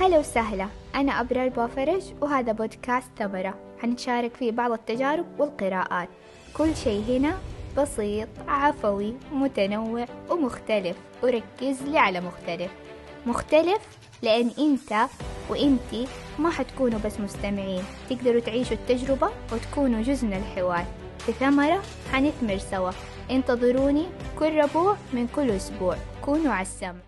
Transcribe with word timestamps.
هلا 0.00 0.18
وسهلا 0.18 0.68
أنا 0.94 1.20
أبرار 1.20 1.48
بوفرج 1.48 2.02
وهذا 2.20 2.52
بودكاست 2.52 3.08
ثمرة. 3.18 3.54
حنتشارك 3.82 4.34
فيه 4.34 4.52
بعض 4.52 4.72
التجارب 4.72 5.40
والقراءات. 5.40 6.08
كل 6.56 6.76
شيء 6.76 7.04
هنا 7.08 7.38
بسيط 7.76 8.28
عفوي 8.48 9.14
متنوع 9.32 10.06
ومختلف 10.30 10.96
وركز 11.22 11.82
لي 11.82 11.98
على 11.98 12.20
مختلف. 12.20 12.70
مختلف 13.26 13.82
لأن 14.22 14.50
أنت 14.58 15.08
وأنتي 15.48 16.06
ما 16.38 16.50
حتكونوا 16.50 16.98
بس 17.04 17.20
مستمعين. 17.20 17.82
تقدروا 18.10 18.40
تعيشوا 18.40 18.76
التجربة 18.76 19.28
وتكونوا 19.52 20.02
جزء 20.02 20.26
من 20.26 20.32
الحوار. 20.32 20.84
في 21.18 21.32
ثمرة 21.32 21.82
حنثمر 22.12 22.58
سوا. 22.58 22.90
انتظروني 23.30 24.06
كل 24.38 24.58
ربوع 24.58 24.96
من 25.12 25.26
كل 25.26 25.50
أسبوع. 25.50 25.96
كونوا 26.22 26.52
على 26.52 26.62
السمع. 26.62 26.94